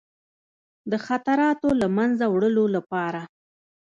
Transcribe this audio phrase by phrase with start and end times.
[0.91, 3.21] د خطراتو له منځه وړلو لپاره.